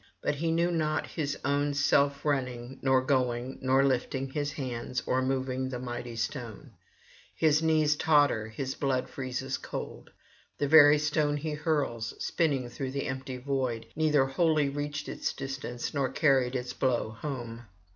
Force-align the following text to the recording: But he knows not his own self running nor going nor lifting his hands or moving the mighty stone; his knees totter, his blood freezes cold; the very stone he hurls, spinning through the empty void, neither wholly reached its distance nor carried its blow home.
But 0.23 0.33
he 0.33 0.51
knows 0.51 0.73
not 0.73 1.05
his 1.05 1.37
own 1.45 1.75
self 1.75 2.25
running 2.25 2.79
nor 2.81 3.01
going 3.03 3.59
nor 3.61 3.85
lifting 3.85 4.31
his 4.31 4.53
hands 4.53 5.03
or 5.05 5.21
moving 5.21 5.69
the 5.69 5.77
mighty 5.77 6.15
stone; 6.15 6.71
his 7.35 7.61
knees 7.61 7.95
totter, 7.95 8.47
his 8.47 8.73
blood 8.73 9.07
freezes 9.07 9.59
cold; 9.59 10.09
the 10.57 10.67
very 10.67 10.97
stone 10.97 11.37
he 11.37 11.51
hurls, 11.51 12.15
spinning 12.17 12.67
through 12.67 12.89
the 12.93 13.05
empty 13.05 13.37
void, 13.37 13.85
neither 13.95 14.25
wholly 14.25 14.69
reached 14.69 15.07
its 15.07 15.33
distance 15.33 15.93
nor 15.93 16.09
carried 16.09 16.55
its 16.55 16.73
blow 16.73 17.11
home. 17.11 17.67